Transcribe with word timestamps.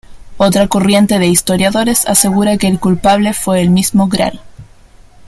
Otra 0.37 0.67
corriente 0.67 1.19
de 1.19 1.27
historiadores 1.27 2.07
asegura 2.07 2.57
que 2.57 2.65
el 2.65 2.79
culpable 2.79 3.33
fue 3.33 3.61
el 3.61 3.69
mismo 3.69 4.07
Gral. 4.07 4.41